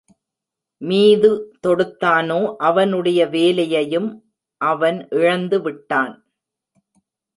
மீது 0.81 1.29
தொடுத்தானோ 1.67 2.39
அவனுடைய 2.59 3.27
வேலையையும் 3.27 4.09
அவன் 4.61 5.07
இழந்து 5.09 5.61
விட்டான். 5.61 6.13